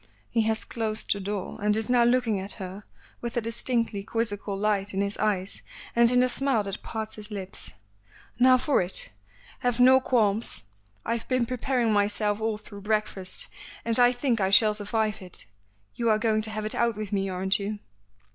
He 0.31 0.41
has 0.49 0.65
closed 0.65 1.13
the 1.13 1.19
door, 1.19 1.59
and 1.61 1.75
is 1.75 1.87
now 1.87 2.03
looking 2.05 2.39
at 2.39 2.53
her 2.53 2.85
with 3.21 3.37
a 3.37 3.39
distinctly 3.41 4.03
quizzical 4.03 4.57
light 4.57 4.95
in 4.95 5.01
his 5.01 5.15
eyes 5.19 5.61
and 5.95 6.11
in 6.11 6.21
the 6.21 6.27
smile 6.27 6.63
that 6.63 6.81
parts 6.81 7.17
his 7.17 7.29
lips. 7.29 7.69
"Now 8.39 8.57
for 8.57 8.81
it. 8.81 9.11
Have 9.59 9.79
no 9.79 9.99
qualms. 9.99 10.63
I've 11.05 11.27
been 11.27 11.45
preparing 11.45 11.93
myself 11.93 12.41
all 12.41 12.57
through 12.57 12.81
breakfast 12.81 13.47
and 13.85 13.99
I 13.99 14.11
think 14.11 14.41
I 14.41 14.49
shall 14.49 14.73
survive 14.73 15.21
it. 15.21 15.45
You 15.93 16.09
are 16.09 16.17
going 16.17 16.41
to 16.41 16.49
have 16.49 16.65
it 16.65 16.73
out 16.73 16.95
with 16.97 17.11
me, 17.13 17.29
aren't 17.29 17.59
you?" 17.59 17.77